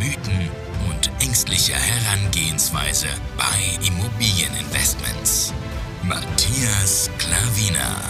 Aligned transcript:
Mythen 0.00 0.48
und 0.88 1.10
ängstliche 1.22 1.74
Herangehensweise 1.74 3.08
bei 3.36 3.86
Immobilieninvestments. 3.86 5.52
Matthias 6.02 7.10
Klavina. 7.18 8.00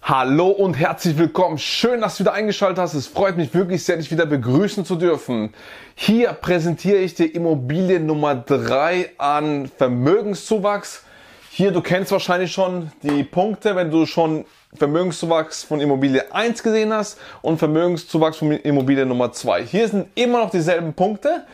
Hallo 0.00 0.48
und 0.48 0.78
herzlich 0.78 1.18
willkommen. 1.18 1.58
Schön, 1.58 2.00
dass 2.00 2.16
du 2.16 2.24
wieder 2.24 2.32
eingeschaltet 2.32 2.78
hast. 2.78 2.94
Es 2.94 3.08
freut 3.08 3.36
mich 3.36 3.52
wirklich 3.52 3.84
sehr, 3.84 3.98
dich 3.98 4.10
wieder 4.10 4.24
begrüßen 4.24 4.86
zu 4.86 4.96
dürfen. 4.96 5.52
Hier 5.94 6.32
präsentiere 6.32 6.96
ich 6.96 7.14
dir 7.14 7.34
Immobilie 7.34 8.00
Nummer 8.00 8.34
3 8.34 9.10
an 9.18 9.70
Vermögenszuwachs. 9.76 11.04
Hier, 11.52 11.72
du 11.72 11.80
kennst 11.80 12.12
wahrscheinlich 12.12 12.52
schon 12.52 12.92
die 13.02 13.24
Punkte, 13.24 13.74
wenn 13.74 13.90
du 13.90 14.06
schon 14.06 14.44
Vermögenszuwachs 14.76 15.64
von 15.64 15.80
Immobilie 15.80 16.32
1 16.32 16.62
gesehen 16.62 16.92
hast 16.92 17.18
und 17.42 17.58
Vermögenszuwachs 17.58 18.36
von 18.36 18.52
Immobilie 18.52 19.04
Nummer 19.04 19.32
2. 19.32 19.64
Hier 19.64 19.88
sind 19.88 20.06
immer 20.14 20.44
noch 20.44 20.50
dieselben 20.50 20.94
Punkte. 20.94 21.44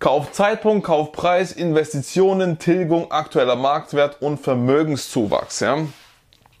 Kaufzeitpunkt, 0.00 0.84
Kaufpreis, 0.84 1.52
Investitionen, 1.52 2.58
Tilgung, 2.58 3.10
aktueller 3.10 3.56
Marktwert 3.56 4.20
und 4.20 4.38
Vermögenszuwachs. 4.38 5.60
Ja. 5.60 5.78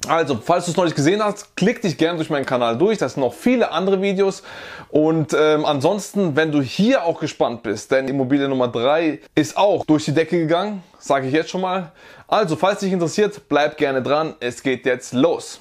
Also, 0.08 0.36
falls 0.42 0.64
du 0.64 0.72
es 0.72 0.76
noch 0.76 0.84
nicht 0.84 0.96
gesehen 0.96 1.22
hast, 1.22 1.56
klick 1.56 1.80
dich 1.80 1.96
gerne 1.96 2.16
durch 2.16 2.28
meinen 2.28 2.44
Kanal 2.44 2.76
durch. 2.76 2.98
Das 2.98 3.14
sind 3.14 3.20
noch 3.20 3.34
viele 3.34 3.70
andere 3.70 4.02
Videos. 4.02 4.42
Und 4.90 5.32
ähm, 5.32 5.64
ansonsten, 5.64 6.34
wenn 6.34 6.50
du 6.50 6.60
hier 6.60 7.04
auch 7.04 7.20
gespannt 7.20 7.62
bist, 7.62 7.92
denn 7.92 8.08
Immobilie 8.08 8.48
Nummer 8.48 8.66
3 8.66 9.20
ist 9.36 9.56
auch 9.56 9.86
durch 9.86 10.04
die 10.04 10.12
Decke 10.12 10.38
gegangen, 10.38 10.82
sage 10.98 11.28
ich 11.28 11.32
jetzt 11.32 11.50
schon 11.50 11.60
mal. 11.60 11.92
Also, 12.26 12.56
falls 12.56 12.80
dich 12.80 12.92
interessiert, 12.92 13.42
bleib 13.48 13.76
gerne 13.76 14.02
dran. 14.02 14.34
Es 14.40 14.60
geht 14.60 14.86
jetzt 14.86 15.12
los. 15.12 15.60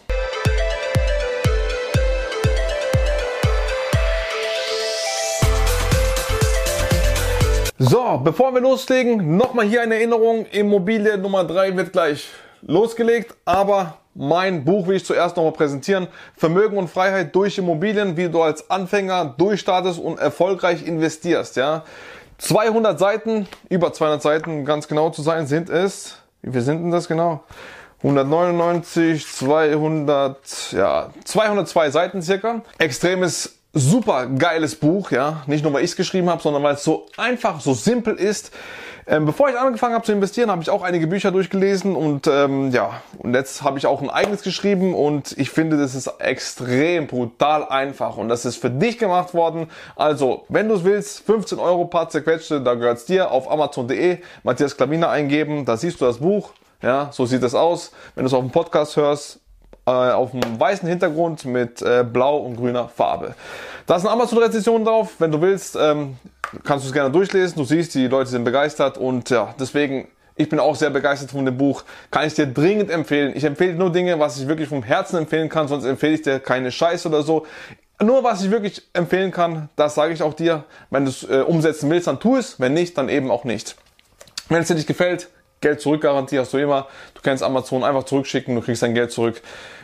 So, 7.77 8.19
bevor 8.23 8.53
wir 8.53 8.61
loslegen, 8.61 9.37
nochmal 9.37 9.67
hier 9.67 9.83
eine 9.83 9.95
Erinnerung. 9.95 10.47
Immobilie 10.51 11.17
Nummer 11.19 11.43
3 11.43 11.77
wird 11.77 11.91
gleich 11.91 12.27
losgelegt, 12.61 13.35
aber 13.45 13.97
mein 14.13 14.65
Buch 14.65 14.87
will 14.87 14.97
ich 14.97 15.05
zuerst 15.05 15.37
nochmal 15.37 15.53
präsentieren. 15.53 16.07
Vermögen 16.35 16.77
und 16.77 16.89
Freiheit 16.89 17.33
durch 17.35 17.57
Immobilien, 17.57 18.17
wie 18.17 18.29
du 18.29 18.41
als 18.41 18.69
Anfänger 18.69 19.35
durchstartest 19.37 19.99
und 19.99 20.19
erfolgreich 20.19 20.85
investierst. 20.85 21.55
Ja, 21.55 21.83
200 22.37 22.99
Seiten, 22.99 23.47
über 23.69 23.93
200 23.93 24.21
Seiten, 24.21 24.65
ganz 24.65 24.87
genau 24.87 25.09
zu 25.11 25.21
sein, 25.21 25.47
sind 25.47 25.69
es. 25.69 26.17
Wie 26.41 26.51
viel 26.51 26.61
sind 26.61 26.81
denn 26.81 26.91
das 26.91 27.07
genau? 27.07 27.43
199, 28.03 29.27
200, 29.27 30.71
ja, 30.71 31.11
202 31.23 31.91
Seiten 31.91 32.21
circa. 32.21 32.61
Extremes 32.79 33.60
super 33.73 34.27
geiles 34.27 34.75
Buch, 34.75 35.11
ja. 35.11 35.43
Nicht 35.47 35.63
nur, 35.63 35.73
weil 35.73 35.83
ich 35.83 35.91
es 35.91 35.95
geschrieben 35.95 36.29
habe, 36.29 36.41
sondern 36.41 36.63
weil 36.63 36.75
es 36.75 36.83
so 36.83 37.07
einfach, 37.17 37.61
so 37.61 37.73
simpel 37.73 38.15
ist. 38.15 38.51
Ähm, 39.07 39.25
bevor 39.25 39.49
ich 39.49 39.57
angefangen 39.57 39.95
habe 39.95 40.05
zu 40.05 40.11
investieren, 40.11 40.51
habe 40.51 40.61
ich 40.61 40.69
auch 40.69 40.83
einige 40.83 41.07
Bücher 41.07 41.31
durchgelesen 41.31 41.95
und 41.95 42.27
ähm, 42.27 42.69
ja, 42.71 43.01
und 43.17 43.33
jetzt 43.33 43.63
habe 43.63 43.79
ich 43.79 43.87
auch 43.87 44.01
ein 44.01 44.11
eigenes 44.11 44.43
geschrieben 44.43 44.93
und 44.93 45.37
ich 45.39 45.49
finde, 45.49 45.77
das 45.77 45.95
ist 45.95 46.07
extrem 46.19 47.07
brutal 47.07 47.67
einfach 47.67 48.17
und 48.17 48.29
das 48.29 48.45
ist 48.45 48.57
für 48.57 48.69
dich 48.69 48.99
gemacht 48.99 49.33
worden. 49.33 49.69
Also, 49.95 50.45
wenn 50.49 50.69
du 50.69 50.75
es 50.75 50.83
willst, 50.83 51.25
15 51.25 51.57
Euro 51.57 51.85
paar 51.85 52.09
zerquetschte, 52.09 52.61
da 52.61 52.75
gehört's 52.75 53.05
dir, 53.05 53.31
auf 53.31 53.49
amazon.de, 53.49 54.19
Matthias 54.43 54.77
Klavina 54.77 55.09
eingeben, 55.09 55.65
da 55.65 55.77
siehst 55.77 55.99
du 55.99 56.05
das 56.05 56.19
Buch, 56.19 56.51
ja, 56.83 57.09
so 57.11 57.25
sieht 57.25 57.43
es 57.43 57.55
aus. 57.55 57.91
Wenn 58.13 58.23
du 58.23 58.27
es 58.27 58.33
auf 58.33 58.41
dem 58.41 58.51
Podcast 58.51 58.97
hörst, 58.97 59.39
äh, 59.85 59.91
auf 59.91 60.33
einem 60.33 60.59
weißen 60.59 60.87
Hintergrund 60.87 61.45
mit 61.45 61.81
äh, 61.81 62.03
blau 62.03 62.37
und 62.37 62.57
grüner 62.57 62.87
Farbe. 62.87 63.35
Da 63.87 63.95
ist 63.95 64.05
eine 64.05 64.11
Amazon-Rezension 64.11 64.85
drauf. 64.85 65.15
Wenn 65.19 65.31
du 65.31 65.41
willst, 65.41 65.75
ähm, 65.79 66.17
kannst 66.63 66.85
du 66.85 66.89
es 66.89 66.93
gerne 66.93 67.11
durchlesen. 67.11 67.57
Du 67.57 67.63
siehst, 67.63 67.95
die 67.95 68.07
Leute 68.07 68.29
sind 68.29 68.43
begeistert 68.43 68.97
und 68.97 69.29
ja, 69.29 69.53
deswegen 69.59 70.07
ich 70.35 70.49
bin 70.49 70.59
auch 70.59 70.75
sehr 70.75 70.89
begeistert 70.89 71.31
von 71.31 71.45
dem 71.45 71.57
Buch. 71.57 71.83
Kann 72.09 72.25
ich 72.25 72.33
dir 72.33 72.47
dringend 72.47 72.89
empfehlen. 72.89 73.33
Ich 73.35 73.43
empfehle 73.43 73.75
nur 73.75 73.91
Dinge, 73.91 74.19
was 74.19 74.39
ich 74.39 74.47
wirklich 74.47 74.69
vom 74.69 74.81
Herzen 74.81 75.17
empfehlen 75.17 75.49
kann, 75.49 75.67
sonst 75.67 75.85
empfehle 75.85 76.13
ich 76.13 76.21
dir 76.21 76.39
keine 76.39 76.71
Scheiße 76.71 77.07
oder 77.07 77.21
so. 77.21 77.45
Nur 78.01 78.23
was 78.23 78.43
ich 78.43 78.49
wirklich 78.49 78.81
empfehlen 78.93 79.31
kann, 79.31 79.69
das 79.75 79.93
sage 79.93 80.13
ich 80.13 80.23
auch 80.23 80.33
dir. 80.33 80.63
Wenn 80.89 81.05
du 81.05 81.11
es 81.11 81.23
äh, 81.23 81.41
umsetzen 81.41 81.89
willst, 81.89 82.07
dann 82.07 82.19
tu 82.19 82.37
es. 82.37 82.59
Wenn 82.59 82.73
nicht, 82.73 82.97
dann 82.97 83.09
eben 83.09 83.29
auch 83.29 83.43
nicht. 83.43 83.75
Wenn 84.49 84.61
es 84.61 84.67
dir 84.67 84.75
nicht 84.75 84.87
gefällt, 84.87 85.29
Geld 85.61 85.79
zurückgarantie 85.79 86.39
hast 86.39 86.53
du 86.53 86.57
immer. 86.57 86.87
Du 87.13 87.21
kannst 87.21 87.43
Amazon 87.43 87.83
einfach 87.83 88.03
zurückschicken, 88.03 88.55
du 88.55 88.61
kriegst 88.61 88.81
dein 88.81 88.95
Geld 88.95 89.11
zurück. 89.11 89.41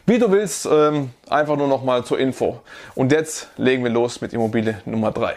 Wie 0.08 0.18
du 0.18 0.32
willst, 0.32 0.66
ähm, 0.66 1.12
einfach 1.30 1.56
nur 1.56 1.68
nochmal 1.68 2.04
zur 2.04 2.20
Info. 2.20 2.62
Und 2.96 3.12
jetzt 3.12 3.50
legen 3.58 3.84
wir 3.84 3.92
los 3.92 4.22
mit 4.22 4.34
Immobilie 4.34 4.82
Nummer 4.86 5.12
3. 5.12 5.36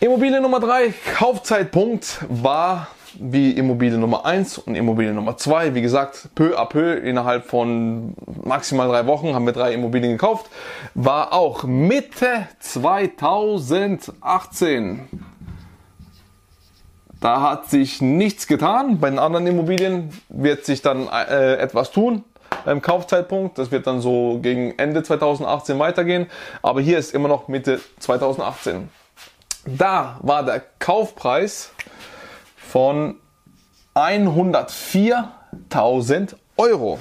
Immobilie 0.00 0.40
Nummer 0.40 0.60
3, 0.60 0.92
Kaufzeitpunkt 1.14 2.18
war 2.28 2.88
wie 3.18 3.52
Immobilie 3.52 3.98
Nummer 3.98 4.26
1 4.26 4.58
und 4.58 4.74
Immobilie 4.74 5.12
Nummer 5.12 5.36
2. 5.36 5.74
Wie 5.74 5.82
gesagt, 5.82 6.28
peu 6.34 6.58
à 6.58 6.66
peu, 6.66 6.94
innerhalb 6.94 7.46
von 7.46 8.14
maximal 8.44 8.88
drei 8.88 9.06
Wochen 9.06 9.34
haben 9.34 9.46
wir 9.46 9.52
drei 9.52 9.72
Immobilien 9.72 10.12
gekauft. 10.12 10.50
War 10.94 11.32
auch 11.32 11.64
Mitte 11.64 12.46
2018. 12.58 15.25
Da 17.20 17.40
hat 17.40 17.70
sich 17.70 18.02
nichts 18.02 18.46
getan. 18.46 19.00
Bei 19.00 19.10
den 19.10 19.18
anderen 19.18 19.46
Immobilien 19.46 20.10
wird 20.28 20.64
sich 20.64 20.82
dann 20.82 21.08
äh, 21.08 21.56
etwas 21.56 21.90
tun 21.90 22.24
beim 22.64 22.80
Kaufzeitpunkt. 22.82 23.58
Das 23.58 23.70
wird 23.70 23.86
dann 23.86 24.00
so 24.00 24.40
gegen 24.42 24.76
Ende 24.78 25.02
2018 25.02 25.78
weitergehen. 25.78 26.26
Aber 26.62 26.80
hier 26.80 26.98
ist 26.98 27.14
immer 27.14 27.28
noch 27.28 27.48
Mitte 27.48 27.80
2018. 28.00 28.88
Da 29.64 30.18
war 30.20 30.44
der 30.44 30.62
Kaufpreis 30.78 31.72
von 32.56 33.16
104.000 33.94 36.34
Euro. 36.56 36.98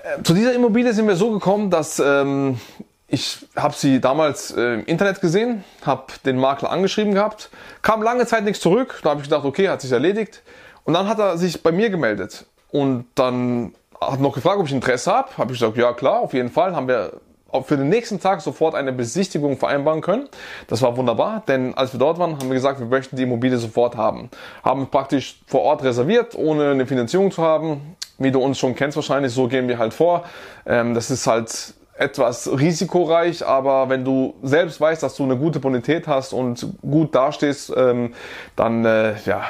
Äh, 0.00 0.22
zu 0.22 0.34
dieser 0.34 0.54
Immobilie 0.54 0.92
sind 0.92 1.06
wir 1.06 1.16
so 1.16 1.30
gekommen, 1.30 1.70
dass 1.70 1.98
ähm, 2.00 2.60
ich 3.08 3.46
habe 3.54 3.74
sie 3.74 4.00
damals 4.00 4.50
äh, 4.50 4.74
im 4.74 4.84
Internet 4.84 5.20
gesehen, 5.20 5.64
habe 5.82 6.06
den 6.24 6.38
Makler 6.38 6.70
angeschrieben 6.70 7.14
gehabt, 7.14 7.50
kam 7.82 8.02
lange 8.02 8.26
Zeit 8.26 8.44
nichts 8.44 8.60
zurück. 8.60 9.00
Da 9.02 9.10
habe 9.10 9.20
ich 9.20 9.28
gedacht, 9.28 9.44
okay, 9.44 9.68
hat 9.68 9.80
sich 9.80 9.92
erledigt. 9.92 10.42
Und 10.84 10.94
dann 10.94 11.08
hat 11.08 11.18
er 11.18 11.38
sich 11.38 11.62
bei 11.62 11.72
mir 11.72 11.90
gemeldet 11.90 12.46
und 12.70 13.06
dann 13.14 13.74
hat 14.00 14.20
noch 14.20 14.34
gefragt, 14.34 14.58
ob 14.58 14.66
ich 14.66 14.72
Interesse 14.72 15.12
habe. 15.12 15.36
Habe 15.38 15.52
ich 15.52 15.60
gesagt, 15.60 15.76
ja 15.76 15.92
klar, 15.92 16.20
auf 16.20 16.34
jeden 16.34 16.50
Fall. 16.50 16.74
Haben 16.74 16.88
wir 16.88 17.20
für 17.64 17.76
den 17.76 17.88
nächsten 17.88 18.20
Tag 18.20 18.40
sofort 18.40 18.74
eine 18.74 18.92
Besichtigung 18.92 19.56
vereinbaren 19.56 20.00
können. 20.00 20.28
Das 20.66 20.82
war 20.82 20.96
wunderbar, 20.96 21.42
denn 21.46 21.74
als 21.74 21.92
wir 21.92 22.00
dort 22.00 22.18
waren, 22.18 22.32
haben 22.32 22.48
wir 22.48 22.54
gesagt, 22.54 22.80
wir 22.80 22.86
möchten 22.86 23.16
die 23.16 23.22
Immobilie 23.22 23.56
sofort 23.56 23.96
haben. 23.96 24.30
Haben 24.62 24.88
praktisch 24.90 25.40
vor 25.46 25.62
Ort 25.62 25.82
reserviert, 25.82 26.34
ohne 26.34 26.72
eine 26.72 26.86
Finanzierung 26.86 27.30
zu 27.30 27.42
haben. 27.42 27.96
Wie 28.18 28.30
du 28.30 28.40
uns 28.40 28.58
schon 28.58 28.74
kennst 28.74 28.96
wahrscheinlich, 28.96 29.32
so 29.32 29.46
gehen 29.46 29.68
wir 29.68 29.78
halt 29.78 29.94
vor. 29.94 30.24
Ähm, 30.66 30.94
das 30.94 31.10
ist 31.10 31.26
halt 31.26 31.74
etwas 31.98 32.48
risikoreich, 32.50 33.44
aber 33.46 33.88
wenn 33.88 34.04
du 34.04 34.34
selbst 34.42 34.80
weißt, 34.80 35.02
dass 35.02 35.16
du 35.16 35.24
eine 35.24 35.36
gute 35.36 35.60
Bonität 35.60 36.06
hast 36.06 36.32
und 36.32 36.66
gut 36.82 37.14
dastehst, 37.14 37.72
ähm, 37.74 38.14
dann 38.54 38.84
äh, 38.84 39.14
ja, 39.24 39.44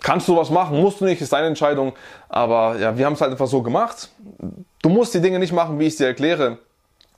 kannst 0.00 0.28
du 0.28 0.36
was 0.36 0.50
machen, 0.50 0.80
musst 0.80 1.00
du 1.00 1.04
nicht, 1.04 1.20
ist 1.20 1.32
deine 1.32 1.46
Entscheidung. 1.46 1.92
Aber 2.28 2.78
ja, 2.78 2.96
wir 2.96 3.06
haben 3.06 3.14
es 3.14 3.20
halt 3.20 3.32
einfach 3.32 3.46
so 3.46 3.62
gemacht. 3.62 4.10
Du 4.82 4.88
musst 4.88 5.14
die 5.14 5.20
Dinge 5.20 5.38
nicht 5.38 5.52
machen, 5.52 5.78
wie 5.78 5.86
ich 5.86 5.96
dir 5.96 6.06
erkläre. 6.06 6.58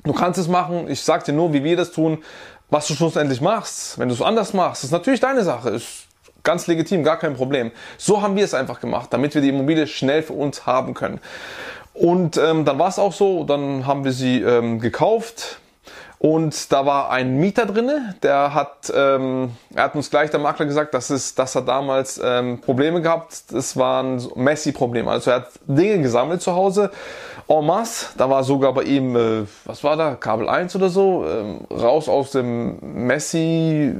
Du 0.05 0.13
kannst 0.13 0.39
es 0.39 0.47
machen, 0.47 0.89
ich 0.89 1.03
sag 1.03 1.25
dir 1.25 1.33
nur, 1.33 1.53
wie 1.53 1.65
wir 1.65 1.77
das 1.77 1.91
tun. 1.91 2.23
Was 2.69 2.87
du 2.89 2.95
schlussendlich 2.95 3.41
machst, 3.41 3.99
wenn 3.99 4.09
du 4.09 4.15
es 4.15 4.23
anders 4.23 4.53
machst, 4.53 4.85
ist 4.85 4.91
natürlich 4.91 5.21
deine 5.21 5.43
Sache. 5.43 5.71
Ist 5.71 6.07
ganz 6.43 6.67
legitim, 6.67 7.03
gar 7.03 7.19
kein 7.19 7.35
Problem. 7.35 7.73
So 7.99 8.23
haben 8.23 8.37
wir 8.37 8.45
es 8.45 8.55
einfach 8.55 8.81
gemacht, 8.81 9.13
damit 9.13 9.35
wir 9.35 9.43
die 9.43 9.49
Immobilie 9.49 9.87
schnell 9.87 10.23
für 10.23 10.33
uns 10.33 10.65
haben 10.67 10.95
können. 10.95 11.21
Und 11.99 12.37
ähm, 12.37 12.65
dann 12.65 12.79
war 12.79 12.89
es 12.89 12.99
auch 12.99 13.13
so, 13.13 13.45
dann 13.45 13.87
haben 13.87 14.05
wir 14.05 14.13
sie 14.13 14.43
ähm, 14.43 14.81
gekauft. 14.81 15.59
Und 16.19 16.73
da 16.73 16.87
war 16.87 17.11
ein 17.11 17.37
Mieter 17.37 17.67
drinne, 17.67 18.15
der 18.23 18.55
hat, 18.55 18.91
ähm, 18.95 19.51
er 19.75 19.85
hat 19.85 19.95
uns 19.95 20.11
gleich 20.11 20.31
der 20.31 20.41
Makler 20.41 20.65
gesagt, 20.65 20.95
dass, 20.95 21.11
es, 21.11 21.35
dass 21.35 21.55
er 21.55 21.61
damals 21.61 22.19
ähm, 22.23 22.61
Probleme 22.61 23.03
gehabt. 23.03 23.53
Das 23.53 23.77
waren 23.77 24.27
Messi-Probleme. 24.35 25.11
Also 25.11 25.31
er 25.31 25.37
hat 25.37 25.49
Dinge 25.67 26.01
gesammelt 26.01 26.41
zu 26.41 26.55
Hause, 26.55 26.91
en 27.49 27.67
masse. 27.67 28.07
Da 28.17 28.31
war 28.31 28.45
sogar 28.45 28.73
bei 28.73 28.85
ihm, 28.85 29.15
äh, 29.15 29.47
was 29.67 29.85
war 29.85 29.97
da, 29.97 30.15
Kabel 30.15 30.49
1 30.49 30.75
oder 30.75 30.89
so, 30.89 31.25
ähm, 31.27 31.61
raus 31.71 32.09
aus 32.09 32.31
dem 32.31 32.79
Messi 32.81 33.95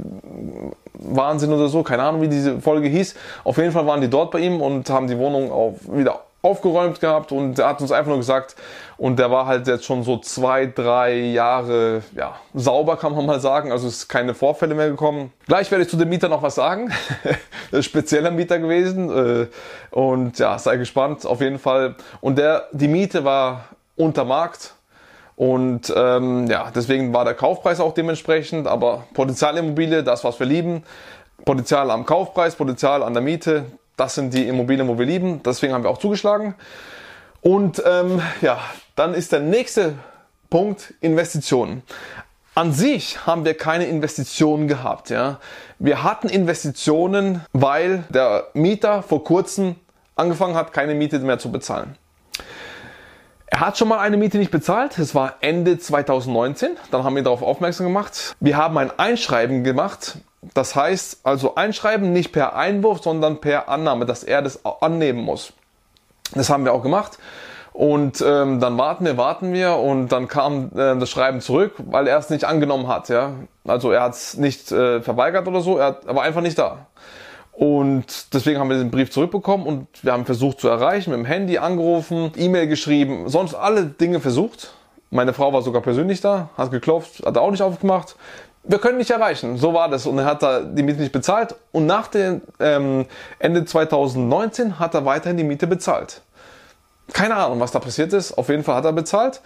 Wahnsinn 0.99 1.53
oder 1.53 1.67
so, 1.67 1.83
keine 1.83 2.03
Ahnung, 2.03 2.21
wie 2.21 2.27
diese 2.27 2.59
Folge 2.59 2.87
hieß. 2.87 3.13
Auf 3.43 3.57
jeden 3.57 3.71
Fall 3.71 3.85
waren 3.85 4.01
die 4.01 4.09
dort 4.09 4.31
bei 4.31 4.39
ihm 4.39 4.61
und 4.61 4.89
haben 4.89 5.07
die 5.07 5.17
Wohnung 5.17 5.51
auch 5.51 5.75
wieder 5.87 6.26
aufgeräumt 6.47 6.99
gehabt 6.99 7.31
und 7.31 7.59
er 7.59 7.67
hat 7.69 7.81
uns 7.81 7.91
einfach 7.91 8.09
nur 8.09 8.17
gesagt, 8.17 8.55
und 8.97 9.19
der 9.19 9.29
war 9.29 9.45
halt 9.45 9.67
jetzt 9.67 9.85
schon 9.85 10.03
so 10.03 10.17
zwei, 10.17 10.65
drei 10.65 11.13
Jahre, 11.13 12.01
ja, 12.15 12.35
sauber 12.53 12.97
kann 12.97 13.13
man 13.13 13.25
mal 13.25 13.39
sagen, 13.39 13.71
also 13.71 13.87
es 13.87 13.97
ist 13.97 14.07
keine 14.07 14.33
Vorfälle 14.33 14.73
mehr 14.73 14.89
gekommen. 14.89 15.31
Gleich 15.45 15.69
werde 15.69 15.83
ich 15.83 15.89
zu 15.89 15.97
dem 15.97 16.09
Mieter 16.09 16.29
noch 16.29 16.41
was 16.41 16.55
sagen, 16.55 16.91
das 17.71 17.79
ist 17.79 17.85
spezieller 17.85 18.31
Mieter 18.31 18.59
gewesen 18.59 19.09
äh, 19.09 19.47
und 19.91 20.39
ja, 20.39 20.57
sei 20.57 20.77
gespannt 20.77 21.25
auf 21.25 21.41
jeden 21.41 21.59
Fall. 21.59 21.95
Und 22.21 22.37
der, 22.37 22.67
die 22.71 22.87
Miete 22.87 23.23
war 23.23 23.65
unter 23.95 24.25
Markt, 24.25 24.73
und 25.37 25.93
ähm, 25.95 26.47
ja, 26.47 26.71
deswegen 26.75 27.13
war 27.13 27.23
der 27.23 27.35
Kaufpreis 27.35 27.79
auch 27.79 27.93
dementsprechend, 27.93 28.65
aber 28.65 29.03
Potenzialimmobilie, 29.13 30.03
das 30.03 30.23
was 30.23 30.39
wir 30.39 30.47
lieben, 30.47 30.83
Potenzial 31.45 31.91
am 31.91 32.07
Kaufpreis, 32.07 32.55
Potenzial 32.55 33.03
an 33.03 33.13
der 33.13 33.21
Miete, 33.21 33.65
das 33.97 34.15
sind 34.15 34.33
die 34.33 34.47
Immobilien, 34.47 34.87
wo 34.87 34.97
wir 34.97 35.05
lieben. 35.05 35.41
Deswegen 35.43 35.73
haben 35.73 35.83
wir 35.83 35.89
auch 35.89 35.97
zugeschlagen. 35.97 36.55
Und 37.41 37.81
ähm, 37.85 38.21
ja, 38.41 38.59
dann 38.95 39.13
ist 39.13 39.31
der 39.31 39.41
nächste 39.41 39.95
Punkt 40.49 40.93
Investitionen. 41.01 41.83
An 42.55 42.73
sich 42.73 43.25
haben 43.27 43.45
wir 43.45 43.55
keine 43.55 43.85
Investitionen 43.85 44.67
gehabt. 44.67 45.09
Ja. 45.09 45.39
Wir 45.77 46.03
hatten 46.03 46.29
Investitionen, 46.29 47.45
weil 47.53 48.03
der 48.09 48.47
Mieter 48.53 49.03
vor 49.03 49.23
kurzem 49.23 49.75
angefangen 50.15 50.55
hat, 50.55 50.73
keine 50.73 50.95
Miete 50.95 51.19
mehr 51.19 51.37
zu 51.37 51.51
bezahlen. 51.51 51.95
Er 53.45 53.61
hat 53.61 53.77
schon 53.77 53.87
mal 53.87 53.99
eine 53.99 54.17
Miete 54.17 54.37
nicht 54.37 54.51
bezahlt. 54.51 54.97
Das 54.97 55.15
war 55.15 55.35
Ende 55.41 55.77
2019. 55.77 56.71
Dann 56.91 57.03
haben 57.03 57.15
wir 57.15 57.23
darauf 57.23 57.41
aufmerksam 57.41 57.85
gemacht. 57.85 58.35
Wir 58.39 58.57
haben 58.57 58.77
ein 58.77 58.91
Einschreiben 58.97 59.63
gemacht 59.63 60.17
das 60.57 60.75
heißt 60.75 61.19
also 61.23 61.55
einschreiben, 61.55 62.11
nicht 62.11 62.31
per 62.31 62.55
Einwurf, 62.55 63.03
sondern 63.03 63.39
per 63.39 63.69
Annahme, 63.69 64.05
dass 64.05 64.23
er 64.23 64.41
das 64.41 64.65
annehmen 64.65 65.21
muss. 65.21 65.53
Das 66.33 66.49
haben 66.49 66.65
wir 66.65 66.73
auch 66.73 66.81
gemacht. 66.81 67.19
Und 67.73 68.23
ähm, 68.25 68.59
dann 68.59 68.75
warten 68.79 69.05
wir, 69.05 69.17
warten 69.17 69.53
wir 69.53 69.75
und 69.75 70.07
dann 70.07 70.27
kam 70.27 70.71
äh, 70.75 70.97
das 70.97 71.11
Schreiben 71.11 71.41
zurück, 71.41 71.73
weil 71.77 72.07
er 72.07 72.17
es 72.17 72.31
nicht 72.31 72.43
angenommen 72.43 72.87
hat. 72.87 73.07
Ja? 73.07 73.33
Also 73.67 73.91
er 73.91 74.01
hat 74.01 74.13
es 74.13 74.35
nicht 74.35 74.71
äh, 74.71 74.99
verweigert 74.99 75.47
oder 75.47 75.61
so, 75.61 75.77
er, 75.77 75.99
war 76.07 76.23
einfach 76.23 76.41
nicht 76.41 76.57
da. 76.57 76.87
Und 77.51 78.33
deswegen 78.33 78.59
haben 78.59 78.69
wir 78.69 78.77
den 78.77 78.89
Brief 78.89 79.11
zurückbekommen 79.11 79.67
und 79.67 79.87
wir 80.01 80.11
haben 80.11 80.25
versucht 80.25 80.59
zu 80.59 80.69
erreichen, 80.69 81.11
mit 81.11 81.19
dem 81.19 81.25
Handy 81.25 81.59
angerufen, 81.59 82.31
E-Mail 82.35 82.65
geschrieben, 82.65 83.29
sonst 83.29 83.53
alle 83.53 83.85
Dinge 83.85 84.19
versucht. 84.19 84.73
Meine 85.11 85.33
Frau 85.33 85.53
war 85.53 85.61
sogar 85.61 85.83
persönlich 85.83 86.19
da, 86.19 86.49
hat 86.57 86.71
geklopft, 86.71 87.23
hat 87.25 87.37
auch 87.37 87.51
nicht 87.51 87.61
aufgemacht 87.61 88.15
wir 88.67 88.79
können 88.79 88.97
nicht 88.97 89.11
erreichen. 89.11 89.57
So 89.57 89.73
war 89.73 89.89
das. 89.89 90.05
Und 90.05 90.17
er 90.17 90.25
hat 90.25 90.43
da 90.43 90.61
die 90.61 90.83
Miete 90.83 90.99
nicht 90.99 91.11
bezahlt. 91.11 91.55
Und 91.71 91.85
nach 91.85 92.07
dem 92.07 92.41
ähm, 92.59 93.05
Ende 93.39 93.65
2019 93.65 94.79
hat 94.79 94.93
er 94.93 95.05
weiterhin 95.05 95.37
die 95.37 95.43
Miete 95.43 95.67
bezahlt. 95.67 96.21
Keine 97.13 97.35
Ahnung, 97.35 97.59
was 97.59 97.71
da 97.71 97.79
passiert 97.79 98.13
ist. 98.13 98.37
Auf 98.37 98.49
jeden 98.49 98.63
Fall 98.63 98.75
hat 98.75 98.85
er 98.85 98.93
bezahlt. 98.93 99.41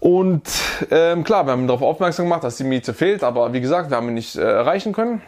Und 0.00 0.48
ähm, 0.90 1.24
klar, 1.24 1.44
wir 1.46 1.52
haben 1.52 1.66
darauf 1.66 1.82
aufmerksam 1.82 2.26
gemacht, 2.26 2.44
dass 2.44 2.56
die 2.56 2.64
Miete 2.64 2.94
fehlt. 2.94 3.22
Aber 3.22 3.52
wie 3.52 3.60
gesagt, 3.60 3.90
wir 3.90 3.96
haben 3.96 4.08
ihn 4.08 4.14
nicht 4.14 4.36
äh, 4.36 4.42
erreichen 4.42 4.92
können. 4.92 5.20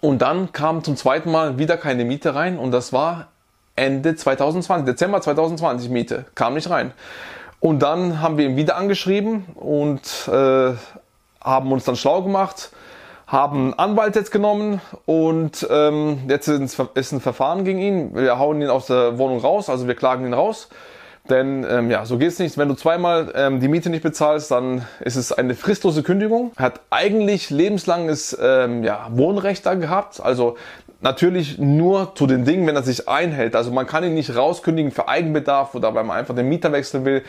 Und 0.00 0.20
dann 0.20 0.52
kam 0.52 0.84
zum 0.84 0.96
zweiten 0.96 1.30
Mal 1.30 1.58
wieder 1.58 1.76
keine 1.76 2.04
Miete 2.04 2.34
rein. 2.34 2.58
Und 2.58 2.72
das 2.72 2.92
war 2.92 3.28
Ende 3.76 4.14
2020, 4.14 4.84
Dezember 4.84 5.20
2020 5.20 5.88
Miete. 5.90 6.26
Kam 6.34 6.54
nicht 6.54 6.68
rein. 6.68 6.92
Und 7.60 7.80
dann 7.80 8.20
haben 8.20 8.38
wir 8.38 8.46
ihn 8.46 8.56
wieder 8.56 8.76
angeschrieben 8.76 9.44
und 9.54 10.00
äh, 10.28 10.72
haben 11.42 11.72
uns 11.72 11.84
dann 11.84 11.96
schlau 11.96 12.22
gemacht, 12.22 12.70
haben 13.26 13.72
einen 13.72 13.74
Anwalt 13.74 14.16
jetzt 14.16 14.32
genommen 14.32 14.80
und 15.06 15.66
ähm, 15.70 16.20
jetzt 16.28 16.48
ist 16.48 17.12
ein 17.12 17.20
Verfahren 17.20 17.64
gegen 17.64 17.78
ihn. 17.78 18.14
Wir 18.14 18.38
hauen 18.38 18.60
ihn 18.60 18.68
aus 18.68 18.86
der 18.86 19.18
Wohnung 19.18 19.38
raus, 19.38 19.68
also 19.68 19.86
wir 19.86 19.94
klagen 19.94 20.26
ihn 20.26 20.34
raus. 20.34 20.68
Denn 21.28 21.64
ähm, 21.68 21.90
ja, 21.90 22.04
so 22.06 22.18
geht's 22.18 22.38
nicht. 22.38 22.58
Wenn 22.58 22.68
du 22.68 22.74
zweimal 22.74 23.32
ähm, 23.36 23.60
die 23.60 23.68
Miete 23.68 23.88
nicht 23.88 24.02
bezahlst, 24.02 24.50
dann 24.50 24.84
ist 25.00 25.16
es 25.16 25.32
eine 25.32 25.54
fristlose 25.54 26.02
Kündigung. 26.02 26.52
Er 26.56 26.64
hat 26.64 26.80
eigentlich 26.90 27.50
lebenslanges 27.50 28.36
ähm, 28.40 28.82
ja, 28.82 29.06
Wohnrecht 29.10 29.64
da 29.64 29.74
gehabt. 29.74 30.20
Also 30.20 30.56
natürlich 31.00 31.58
nur 31.58 32.14
zu 32.14 32.26
den 32.26 32.44
Dingen, 32.44 32.66
wenn 32.66 32.74
er 32.74 32.82
sich 32.82 33.08
einhält. 33.08 33.54
Also 33.54 33.70
man 33.70 33.86
kann 33.86 34.02
ihn 34.02 34.14
nicht 34.14 34.34
rauskündigen 34.34 34.90
für 34.90 35.08
Eigenbedarf 35.08 35.74
oder 35.74 35.94
weil 35.94 36.04
man 36.04 36.16
einfach 36.16 36.34
den 36.34 36.48
Mieter 36.48 36.72
wechseln 36.72 37.04
will. 37.04 37.22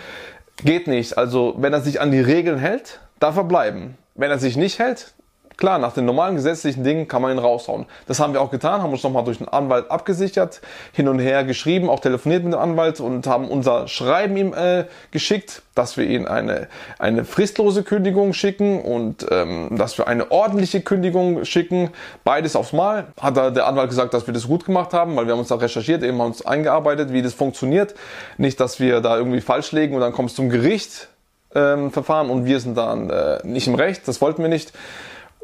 Geht 0.63 0.87
nicht. 0.87 1.17
Also 1.17 1.55
wenn 1.57 1.73
er 1.73 1.81
sich 1.81 2.01
an 2.01 2.11
die 2.11 2.21
Regeln 2.21 2.57
hält, 2.57 2.99
darf 3.19 3.37
er 3.37 3.43
bleiben. 3.43 3.97
Wenn 4.21 4.29
er 4.29 4.37
sich 4.37 4.55
nicht 4.55 4.77
hält, 4.77 5.15
klar, 5.57 5.79
nach 5.79 5.93
den 5.93 6.05
normalen 6.05 6.35
gesetzlichen 6.35 6.83
Dingen 6.83 7.07
kann 7.07 7.23
man 7.23 7.31
ihn 7.31 7.39
raushauen. 7.39 7.87
Das 8.05 8.19
haben 8.19 8.33
wir 8.33 8.41
auch 8.41 8.51
getan, 8.51 8.83
haben 8.83 8.91
uns 8.91 9.01
nochmal 9.01 9.23
durch 9.23 9.39
den 9.39 9.47
Anwalt 9.47 9.89
abgesichert, 9.89 10.61
hin 10.91 11.07
und 11.07 11.17
her 11.17 11.43
geschrieben, 11.43 11.89
auch 11.89 12.01
telefoniert 12.01 12.43
mit 12.43 12.53
dem 12.53 12.59
Anwalt 12.59 12.99
und 12.99 13.25
haben 13.25 13.47
unser 13.47 13.87
Schreiben 13.87 14.37
ihm 14.37 14.53
äh, 14.53 14.85
geschickt, 15.09 15.63
dass 15.73 15.97
wir 15.97 16.05
ihm 16.05 16.27
eine, 16.27 16.67
eine 16.99 17.25
fristlose 17.25 17.81
Kündigung 17.81 18.33
schicken 18.33 18.79
und 18.79 19.25
ähm, 19.31 19.75
dass 19.75 19.97
wir 19.97 20.07
eine 20.07 20.29
ordentliche 20.29 20.81
Kündigung 20.81 21.43
schicken. 21.43 21.89
Beides 22.23 22.55
aufs 22.55 22.73
Mal. 22.73 23.07
Hat 23.19 23.37
der 23.37 23.65
Anwalt 23.65 23.89
gesagt, 23.89 24.13
dass 24.13 24.27
wir 24.27 24.35
das 24.35 24.45
gut 24.45 24.65
gemacht 24.65 24.93
haben, 24.93 25.15
weil 25.15 25.25
wir 25.25 25.33
haben 25.33 25.39
uns 25.39 25.49
da 25.49 25.55
recherchiert, 25.55 26.03
eben 26.03 26.19
haben 26.19 26.27
uns 26.27 26.45
eingearbeitet, 26.45 27.11
wie 27.11 27.23
das 27.23 27.33
funktioniert. 27.33 27.95
Nicht, 28.37 28.59
dass 28.59 28.79
wir 28.79 29.01
da 29.01 29.17
irgendwie 29.17 29.41
falsch 29.41 29.71
legen 29.71 29.95
und 29.95 30.01
dann 30.01 30.11
kommt 30.11 30.29
es 30.29 30.35
zum 30.35 30.49
Gericht 30.49 31.07
ähm, 31.55 31.91
Verfahren 31.91 32.29
und 32.29 32.45
wir 32.45 32.59
sind 32.59 32.77
dann 32.77 33.09
äh, 33.09 33.39
nicht 33.43 33.67
im 33.67 33.75
Recht, 33.75 34.07
das 34.07 34.21
wollten 34.21 34.41
wir 34.41 34.49
nicht. 34.49 34.73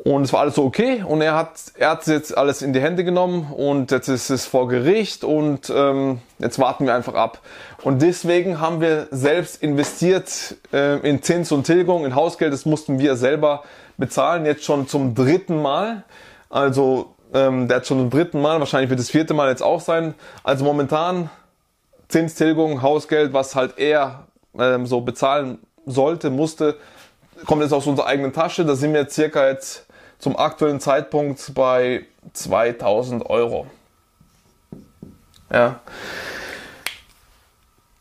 Und 0.03 0.23
es 0.23 0.31
war 0.31 0.41
alles 0.41 0.55
so 0.55 0.63
okay 0.63 1.03
und 1.05 1.21
er 1.21 1.33
hat, 1.35 1.49
er 1.77 1.89
hat 1.89 2.05
jetzt 2.07 2.37
alles 2.37 2.61
in 2.61 2.71
die 2.71 2.79
Hände 2.79 3.03
genommen 3.03 3.51
und 3.51 3.91
jetzt 3.91 4.07
ist 4.07 4.29
es 4.29 4.45
vor 4.45 4.67
Gericht 4.67 5.23
und 5.23 5.71
ähm, 5.75 6.21
jetzt 6.37 6.59
warten 6.59 6.85
wir 6.85 6.93
einfach 6.93 7.15
ab. 7.15 7.41
Und 7.83 8.01
deswegen 8.01 8.61
haben 8.61 8.79
wir 8.79 9.07
selbst 9.09 9.61
investiert 9.61 10.55
äh, 10.71 10.99
in 10.99 11.23
Zins 11.23 11.51
und 11.51 11.63
Tilgung, 11.63 12.05
in 12.05 12.13
Hausgeld, 12.13 12.53
das 12.53 12.65
mussten 12.65 12.99
wir 12.99 13.15
selber 13.15 13.63
bezahlen, 13.97 14.45
jetzt 14.45 14.63
schon 14.63 14.87
zum 14.87 15.15
dritten 15.15 15.61
Mal. 15.61 16.03
Also 16.49 17.15
ähm, 17.33 17.67
der 17.67 17.77
hat 17.77 17.87
schon 17.87 17.97
zum 17.97 18.09
dritten 18.11 18.39
Mal, 18.39 18.59
wahrscheinlich 18.59 18.89
wird 18.89 18.99
das 18.99 19.09
vierte 19.09 19.33
Mal 19.33 19.49
jetzt 19.49 19.63
auch 19.63 19.81
sein. 19.81 20.13
Also 20.43 20.63
momentan 20.63 21.29
Zinstilgung, 22.07 22.81
Hausgeld, 22.81 23.33
was 23.33 23.55
halt 23.55 23.77
er 23.77 24.27
ähm, 24.57 24.85
so 24.85 25.01
bezahlen 25.01 25.59
sollte, 25.87 26.29
musste, 26.29 26.77
kommt 27.45 27.63
jetzt 27.63 27.71
aus 27.71 27.87
unserer 27.87 28.05
eigenen 28.05 28.33
Tasche. 28.33 28.65
Da 28.65 28.75
sind 28.75 28.93
wir 28.93 29.09
circa 29.09 29.47
jetzt 29.47 29.85
zum 30.19 30.37
aktuellen 30.37 30.79
Zeitpunkt 30.79 31.53
bei 31.55 32.05
2000 32.33 33.25
Euro. 33.29 33.65
Ja. 35.51 35.79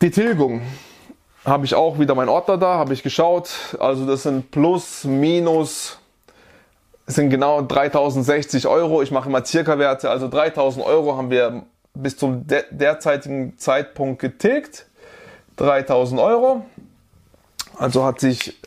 Die 0.01 0.11
Tilgung 0.11 0.61
habe 1.45 1.65
ich 1.65 1.73
auch 1.73 1.97
wieder 1.97 2.13
mein 2.13 2.29
Ordner 2.29 2.57
da, 2.57 2.75
habe 2.75 2.93
ich 2.93 3.03
geschaut. 3.03 3.49
Also 3.79 4.05
das 4.05 4.23
sind 4.23 4.51
plus, 4.51 5.05
minus, 5.05 5.97
sind 7.07 7.29
genau 7.29 7.61
3060 7.61 8.67
Euro. 8.67 9.01
Ich 9.01 9.11
mache 9.11 9.29
immer 9.29 9.45
circa 9.45 9.79
Werte. 9.79 10.09
Also 10.09 10.27
3000 10.27 10.85
Euro 10.85 11.15
haben 11.15 11.31
wir 11.31 11.63
bis 11.93 12.17
zum 12.17 12.45
derzeitigen 12.45 13.57
Zeitpunkt 13.57 14.19
getilgt. 14.21 14.85
3000 15.55 16.19
Euro. 16.19 16.65
Also 17.77 18.03
hat 18.03 18.19
sich 18.19 18.57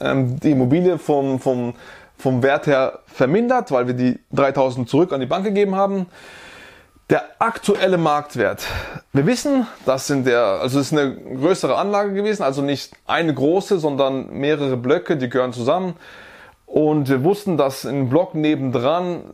ähm, 0.00 0.38
die 0.40 0.52
Immobilie 0.52 0.98
vom, 0.98 1.40
vom, 1.40 1.74
vom 2.16 2.42
Wert 2.42 2.66
her 2.66 3.00
vermindert, 3.06 3.70
weil 3.70 3.86
wir 3.86 3.94
die 3.94 4.18
3000 4.32 4.88
zurück 4.88 5.12
an 5.12 5.20
die 5.20 5.26
Bank 5.26 5.44
gegeben 5.44 5.74
haben. 5.74 6.06
Der 7.08 7.24
aktuelle 7.40 7.98
Marktwert. 7.98 8.64
Wir 9.12 9.26
wissen, 9.26 9.66
das 9.84 10.06
sind 10.06 10.26
der, 10.26 10.42
also 10.42 10.78
es 10.78 10.92
ist 10.92 10.98
eine 10.98 11.16
größere 11.16 11.76
Anlage 11.76 12.14
gewesen, 12.14 12.44
also 12.44 12.62
nicht 12.62 12.92
eine 13.06 13.34
große, 13.34 13.80
sondern 13.80 14.30
mehrere 14.30 14.76
Blöcke, 14.76 15.16
die 15.16 15.28
gehören 15.28 15.52
zusammen. 15.52 15.94
Und 16.66 17.08
wir 17.08 17.24
wussten, 17.24 17.56
dass 17.56 17.84
im 17.84 18.08
Block 18.08 18.36
nebendran 18.36 19.24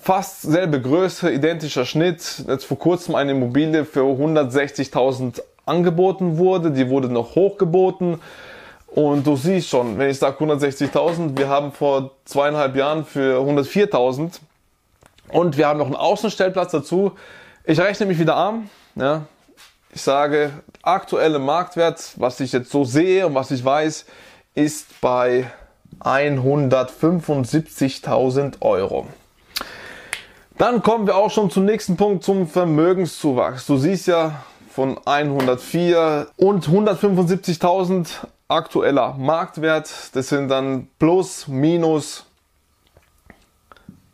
fast 0.00 0.42
selbe 0.42 0.80
Größe, 0.80 1.30
identischer 1.30 1.84
Schnitt, 1.84 2.44
jetzt 2.48 2.64
vor 2.64 2.78
kurzem 2.78 3.14
eine 3.14 3.32
Immobilie 3.32 3.84
für 3.84 4.00
160.000 4.00 5.42
angeboten 5.64 6.38
wurde. 6.38 6.72
Die 6.72 6.88
wurde 6.88 7.08
noch 7.08 7.36
hochgeboten. 7.36 8.18
Und 8.94 9.26
du 9.26 9.36
siehst 9.36 9.70
schon, 9.70 9.98
wenn 9.98 10.10
ich 10.10 10.18
sage 10.18 10.44
160.000, 10.44 11.38
wir 11.38 11.48
haben 11.48 11.72
vor 11.72 12.10
zweieinhalb 12.26 12.76
Jahren 12.76 13.06
für 13.06 13.38
104.000 13.38 14.40
und 15.28 15.56
wir 15.56 15.66
haben 15.66 15.78
noch 15.78 15.86
einen 15.86 15.96
Außenstellplatz 15.96 16.72
dazu. 16.72 17.12
Ich 17.64 17.80
rechne 17.80 18.04
mich 18.04 18.18
wieder 18.18 18.36
arm. 18.36 18.68
Ja. 18.94 19.22
Ich 19.94 20.02
sage, 20.02 20.50
aktuelle 20.82 21.38
Marktwert, 21.38 22.12
was 22.16 22.38
ich 22.40 22.52
jetzt 22.52 22.70
so 22.70 22.84
sehe 22.84 23.26
und 23.26 23.34
was 23.34 23.50
ich 23.50 23.64
weiß, 23.64 24.04
ist 24.54 25.00
bei 25.00 25.50
175.000 26.00 28.60
Euro. 28.60 29.06
Dann 30.58 30.82
kommen 30.82 31.06
wir 31.06 31.16
auch 31.16 31.30
schon 31.30 31.50
zum 31.50 31.64
nächsten 31.64 31.96
Punkt, 31.96 32.24
zum 32.24 32.46
Vermögenszuwachs. 32.46 33.64
Du 33.66 33.78
siehst 33.78 34.06
ja 34.06 34.42
von 34.70 34.98
104 35.06 36.26
und 36.36 36.68
175.000 36.68 38.26
aktueller 38.52 39.14
Marktwert. 39.18 40.14
Das 40.14 40.28
sind 40.28 40.48
dann 40.48 40.88
plus, 40.98 41.48
minus, 41.48 42.26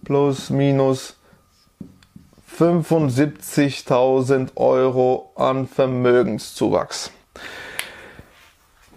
plus, 0.05 0.51
minus 0.51 1.17
75.000 2.59 4.57
Euro 4.57 5.33
an 5.37 5.69
Vermögenszuwachs. 5.69 7.13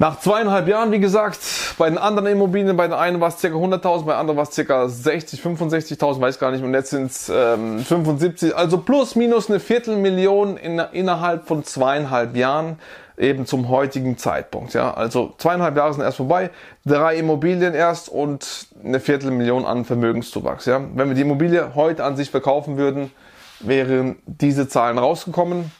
Nach 0.01 0.19
zweieinhalb 0.19 0.67
Jahren, 0.67 0.91
wie 0.91 0.99
gesagt, 0.99 1.37
bei 1.77 1.87
den 1.87 1.99
anderen 1.99 2.29
Immobilien, 2.29 2.75
bei 2.75 2.87
den 2.87 2.93
einen 2.93 3.21
war 3.21 3.27
es 3.27 3.39
ca. 3.39 3.49
100.000, 3.49 4.05
bei 4.05 4.13
den 4.13 4.19
anderen 4.19 4.35
war 4.35 4.47
es 4.49 4.55
ca. 4.55 4.89
60, 4.89 5.39
65.000, 5.39 6.19
weiß 6.19 6.39
gar 6.39 6.49
nicht, 6.49 6.63
und 6.63 6.73
jetzt 6.73 6.89
sind 6.89 7.11
es 7.11 7.29
ähm, 7.29 7.77
75, 7.81 8.55
also 8.55 8.79
plus 8.79 9.15
minus 9.15 9.47
eine 9.47 9.59
Viertelmillion 9.59 10.57
in, 10.57 10.79
innerhalb 10.91 11.47
von 11.47 11.63
zweieinhalb 11.63 12.35
Jahren, 12.35 12.79
eben 13.15 13.45
zum 13.45 13.69
heutigen 13.69 14.17
Zeitpunkt. 14.17 14.73
Ja, 14.73 14.91
also 14.91 15.35
zweieinhalb 15.37 15.77
Jahre 15.77 15.93
sind 15.93 16.01
erst 16.01 16.17
vorbei, 16.17 16.49
drei 16.83 17.17
Immobilien 17.17 17.75
erst 17.75 18.09
und 18.09 18.69
eine 18.83 18.99
Viertelmillion 18.99 19.65
an 19.65 19.85
Vermögenszuwachs. 19.85 20.65
Ja, 20.65 20.81
wenn 20.95 21.09
wir 21.09 21.13
die 21.13 21.21
Immobilie 21.21 21.75
heute 21.75 22.03
an 22.05 22.15
sich 22.15 22.31
verkaufen 22.31 22.77
würden, 22.77 23.11
wären 23.59 24.15
diese 24.25 24.67
Zahlen 24.67 24.97
rausgekommen. 24.97 25.71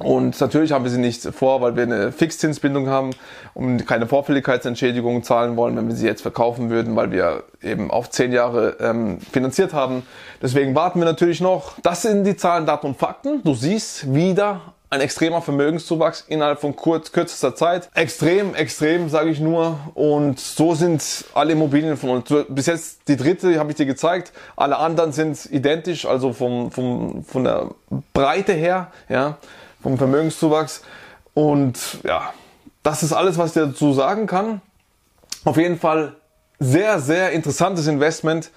Und 0.00 0.40
natürlich 0.40 0.72
haben 0.72 0.84
wir 0.84 0.90
sie 0.90 0.98
nicht 0.98 1.22
vor, 1.22 1.60
weil 1.60 1.76
wir 1.76 1.82
eine 1.82 2.10
Fixzinsbindung 2.10 2.88
haben 2.88 3.10
und 3.52 3.86
keine 3.86 4.06
Vorfälligkeitsentschädigung 4.06 5.22
zahlen 5.22 5.56
wollen, 5.56 5.76
wenn 5.76 5.88
wir 5.88 5.94
sie 5.94 6.06
jetzt 6.06 6.22
verkaufen 6.22 6.70
würden, 6.70 6.96
weil 6.96 7.12
wir 7.12 7.44
eben 7.62 7.90
auf 7.90 8.08
zehn 8.08 8.32
Jahre 8.32 8.76
ähm, 8.80 9.18
finanziert 9.20 9.74
haben. 9.74 10.02
Deswegen 10.42 10.74
warten 10.74 11.00
wir 11.00 11.04
natürlich 11.04 11.40
noch. 11.40 11.74
Das 11.82 12.02
sind 12.02 12.24
die 12.24 12.36
Zahlen, 12.36 12.64
Daten 12.64 12.86
und 12.86 12.96
Fakten. 12.96 13.42
Du 13.44 13.54
siehst 13.54 14.14
wieder 14.14 14.60
ein 14.88 15.00
extremer 15.02 15.40
Vermögenszuwachs 15.42 16.24
innerhalb 16.26 16.60
von 16.60 16.74
kurz, 16.74 17.12
kürzester 17.12 17.54
Zeit. 17.54 17.90
Extrem, 17.94 18.54
extrem, 18.54 19.08
sage 19.08 19.30
ich 19.30 19.38
nur. 19.38 19.78
Und 19.94 20.40
so 20.40 20.74
sind 20.74 21.26
alle 21.34 21.52
Immobilien 21.52 21.96
von 21.96 22.10
uns. 22.10 22.34
Bis 22.48 22.66
jetzt 22.66 23.06
die 23.06 23.16
dritte 23.16 23.58
habe 23.58 23.70
ich 23.70 23.76
dir 23.76 23.86
gezeigt. 23.86 24.32
Alle 24.56 24.78
anderen 24.78 25.12
sind 25.12 25.46
identisch, 25.52 26.06
also 26.06 26.32
vom, 26.32 26.72
vom, 26.72 27.22
von 27.22 27.44
der 27.44 27.70
Breite 28.12 28.52
her. 28.52 28.90
Ja 29.08 29.36
vom 29.82 29.98
Vermögenszuwachs. 29.98 30.82
Und 31.34 31.98
ja, 32.04 32.32
das 32.82 33.02
ist 33.02 33.12
alles, 33.12 33.38
was 33.38 33.56
ich 33.56 33.62
dazu 33.62 33.92
sagen 33.92 34.26
kann. 34.26 34.60
Auf 35.44 35.56
jeden 35.56 35.78
Fall 35.78 36.16
sehr, 36.58 37.00
sehr 37.00 37.32
interessantes 37.32 37.86
Investment. 37.86 38.50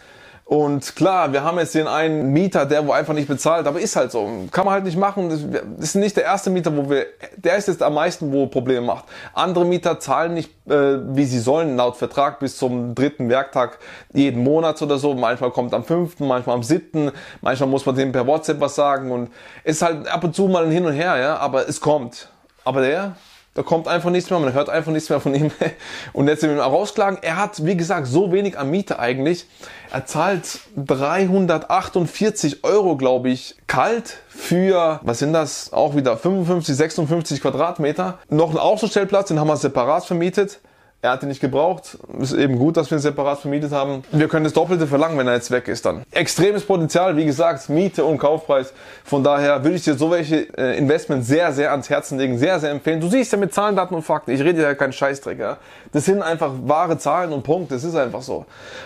Und 0.46 0.98
klar, 0.98 1.32
wir 1.32 1.44
haben 1.44 1.58
jetzt 1.58 1.74
den 1.74 1.88
einen 1.88 2.34
Mieter, 2.34 2.66
der 2.66 2.86
wo 2.86 2.92
einfach 2.92 3.14
nicht 3.14 3.30
bezahlt, 3.30 3.66
aber 3.66 3.80
ist 3.80 3.96
halt 3.96 4.12
so. 4.12 4.30
Kann 4.52 4.66
man 4.66 4.74
halt 4.74 4.84
nicht 4.84 4.98
machen. 4.98 5.30
Das 5.30 5.42
ist 5.80 5.96
nicht 5.96 6.18
der 6.18 6.26
erste 6.26 6.50
Mieter, 6.50 6.76
wo 6.76 6.90
wir, 6.90 7.06
der 7.38 7.56
ist 7.56 7.70
jetzt 7.70 7.82
am 7.82 7.94
meisten, 7.94 8.32
wo 8.34 8.48
Probleme 8.48 8.86
macht. 8.86 9.06
Andere 9.34 9.64
Mieter 9.64 10.02
zahlen 10.02 10.34
nicht, 10.34 10.52
äh, 10.70 10.98
wie 11.16 11.24
sie 11.24 11.40
sollen, 11.40 11.78
laut 11.78 11.96
Vertrag 11.96 12.40
bis 12.40 12.58
zum 12.58 12.94
dritten 12.94 13.30
Werktag 13.30 13.80
jeden 14.14 14.44
Monat 14.44 14.82
oder 14.82 14.98
so. 14.98 15.14
Manchmal 15.14 15.52
kommt 15.52 15.74
am 15.74 15.86
fünften, 15.86 16.28
manchmal 16.28 16.58
am 16.58 16.64
siebten, 16.64 17.12
manchmal 17.40 17.70
muss 17.70 17.86
man 17.86 17.96
dem 17.96 18.12
per 18.12 18.28
WhatsApp 18.28 18.60
was 18.60 18.76
sagen 18.76 19.12
und 19.12 19.32
ist 19.64 19.82
halt 19.82 20.08
ab 20.10 20.26
und 20.26 20.36
zu 20.36 20.50
mal 20.50 20.66
ein 20.66 20.72
Hin 20.72 20.86
und 20.86 20.94
Her, 20.94 21.18
ja, 21.18 21.38
aber 21.38 21.70
es 21.70 21.80
kommt. 21.80 22.30
Aber 22.66 22.82
der, 22.82 23.16
da 23.56 23.62
kommt 23.62 23.88
einfach 23.88 24.10
nichts 24.10 24.32
mehr, 24.32 24.40
man 24.40 24.54
hört 24.54 24.70
einfach 24.70 24.92
nichts 24.92 25.10
mehr 25.10 25.20
von 25.20 25.36
ihm. 25.36 25.52
Und 26.14 26.28
jetzt 26.28 26.42
sind 26.42 26.56
wir 26.56 26.62
rausklagen. 26.62 27.20
Er 27.22 27.38
hat, 27.38 27.64
wie 27.66 27.78
gesagt, 27.78 28.08
so 28.08 28.32
wenig 28.32 28.58
an 28.58 28.72
Miete 28.72 28.98
eigentlich. 28.98 29.46
Er 29.92 30.08
zahlt 30.08 30.60
348 30.76 32.64
Euro, 32.64 32.98
glaube 32.98 33.30
ich, 33.30 33.56
kalt 33.68 34.18
für, 34.28 35.00
was 35.04 35.20
sind 35.20 35.34
das? 35.34 35.72
Auch 35.72 35.96
wieder 35.96 36.18
55, 36.18 36.76
56 36.76 37.42
Quadratmeter. 37.42 38.18
Noch 38.30 38.50
ein 38.50 38.58
Außenstellplatz, 38.58 39.28
den 39.28 39.40
haben 39.40 39.48
wir 39.48 39.58
separat 39.58 40.06
vermietet. 40.06 40.60
Er 41.04 41.12
hat 41.12 41.22
ihn 41.22 41.28
nicht 41.28 41.42
gebraucht. 41.42 41.98
Ist 42.20 42.32
eben 42.32 42.58
gut, 42.58 42.78
dass 42.78 42.90
wir 42.90 42.98
ihn 42.98 43.02
separat 43.02 43.40
vermietet 43.40 43.74
haben. 43.74 44.06
Wir 44.14 44.30
können 44.30 44.46
das 44.46 44.54
Doppelte 44.54 44.88
verlangen, 44.88 45.18
wenn 45.18 45.28
er 45.28 45.34
jetzt 45.34 45.52
weg 45.52 45.68
ist 45.68 45.86
dann. 45.86 46.04
Extremes 46.12 46.64
Potenzial, 46.64 47.18
wie 47.18 47.26
gesagt, 47.26 47.68
Miete 47.68 48.06
und 48.06 48.20
Kaufpreis. 48.20 48.72
Von 49.04 49.22
daher 49.22 49.62
würde 49.66 49.76
ich 49.76 49.84
dir 49.84 49.96
so 49.96 50.12
welche 50.12 50.48
äh, 50.58 50.78
Investments 50.78 51.28
sehr, 51.28 51.52
sehr 51.52 51.72
ans 51.72 51.90
Herzen 51.90 52.18
legen, 52.18 52.38
sehr, 52.38 52.58
sehr 52.62 52.72
empfehlen. 52.72 53.02
Du 53.02 53.10
siehst 53.10 53.34
ja 53.34 53.38
mit 53.38 53.54
Zahlen, 53.54 53.76
Daten 53.76 53.94
und 53.96 54.04
Fakten. 54.04 54.32
Ich 54.32 54.40
rede 54.40 54.62
ja 54.62 54.76
keinen 54.76 54.94
Scheißdreck. 54.94 55.40
Ja? 55.40 55.58
Das 55.92 56.06
sind 56.06 56.22
einfach 56.22 56.54
wahre 56.64 56.98
Zahlen 56.98 57.34
und 57.34 57.44
Punkt. 57.44 57.74
Das 57.74 57.84
ist 57.84 57.96
einfach 57.96 58.22
so. 58.22 58.46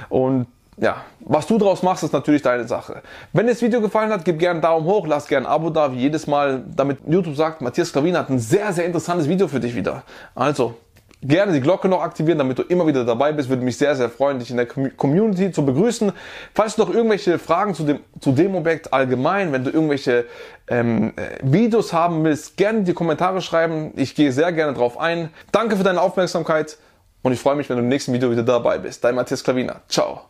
Und 0.10 0.48
ja, 0.78 1.04
was 1.20 1.46
du 1.46 1.60
draus 1.60 1.84
machst, 1.84 2.04
ist 2.04 2.14
natürlich 2.14 2.42
deine 2.42 2.68
Sache. 2.68 3.04
Wenn 3.32 3.46
dir 3.46 3.54
das 3.54 3.62
Video 3.62 3.80
gefallen 3.80 4.12
hat, 4.12 4.26
gib 4.26 4.40
gerne 4.40 4.54
einen 4.54 4.62
Daumen 4.62 4.88
hoch, 4.88 5.06
lass 5.06 5.28
gerne 5.28 5.48
ein 5.48 5.54
Abo 5.54 5.70
da, 5.70 5.92
wie 5.92 5.98
jedes 5.98 6.26
Mal, 6.26 6.64
damit 6.76 6.98
YouTube 7.08 7.36
sagt, 7.36 7.62
Matthias 7.62 7.92
Klavin 7.92 8.18
hat 8.18 8.30
ein 8.30 8.40
sehr, 8.40 8.74
sehr 8.74 8.86
interessantes 8.86 9.30
Video 9.30 9.48
für 9.48 9.60
dich 9.60 9.76
wieder. 9.76 10.02
Also, 10.34 10.76
gerne 11.22 11.54
die 11.54 11.62
Glocke 11.62 11.88
noch 11.88 12.02
aktivieren, 12.02 12.38
damit 12.38 12.60
du 12.60 12.64
immer 12.64 12.86
wieder 12.88 13.06
dabei 13.06 13.32
bist. 13.32 13.50
Würde 13.50 13.64
mich 13.64 13.78
sehr, 13.78 13.96
sehr 13.96 14.10
freuen, 14.10 14.40
dich 14.40 14.52
in 14.52 14.58
der 14.58 14.66
Community 14.66 15.52
zu 15.52 15.66
begrüßen. 15.66 16.12
Falls 16.54 16.76
du 16.76 16.84
noch 16.84 16.94
irgendwelche 16.94 17.40
Fragen 17.40 17.74
zu 17.74 17.84
dem, 17.84 18.00
zu 18.20 18.32
dem 18.32 18.56
Objekt 18.56 18.94
allgemein, 18.94 19.52
wenn 19.52 19.64
du 19.64 19.72
irgendwelche 19.72 20.26
ähm, 20.68 21.14
äh, 21.16 21.38
Videos 21.42 21.94
haben 21.94 22.24
willst, 22.24 22.58
gerne 22.58 22.84
die 22.84 22.94
Kommentare 22.94 23.42
schreiben. 23.42 23.94
Ich 23.96 24.16
gehe 24.16 24.32
sehr 24.32 24.52
gerne 24.52 24.74
drauf 24.74 25.00
ein. 25.00 25.30
Danke 25.52 25.78
für 25.78 25.84
deine 25.84 26.02
Aufmerksamkeit 26.02 26.78
und 27.24 27.34
ich 27.34 27.40
freue 27.40 27.56
mich, 27.56 27.70
wenn 27.70 27.78
du 27.78 27.84
im 27.84 27.90
nächsten 27.90 28.14
Video 28.14 28.32
wieder 28.32 28.44
dabei 28.44 28.78
bist. 28.78 29.04
Dein 29.04 29.16
Matthias 29.16 29.44
Klavina. 29.44 29.82
Ciao. 29.88 30.28